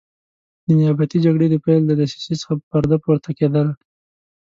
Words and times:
د 0.65 0.67
نیابتي 0.79 1.17
جګړې 1.25 1.47
د 1.49 1.55
پیل 1.65 1.81
له 1.87 1.93
دسیسې 1.99 2.35
څخه 2.41 2.53
پرده 2.69 2.97
پورته 3.03 3.29
کېدله. 3.39 3.73